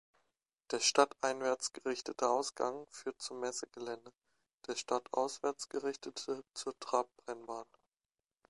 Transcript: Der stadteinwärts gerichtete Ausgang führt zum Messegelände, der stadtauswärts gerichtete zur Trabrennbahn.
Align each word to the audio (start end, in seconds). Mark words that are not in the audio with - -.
Der 0.71 0.79
stadteinwärts 0.79 1.73
gerichtete 1.73 2.27
Ausgang 2.27 2.87
führt 2.89 3.21
zum 3.21 3.39
Messegelände, 3.39 4.11
der 4.65 4.75
stadtauswärts 4.75 5.69
gerichtete 5.69 6.43
zur 6.55 6.79
Trabrennbahn. 6.79 7.67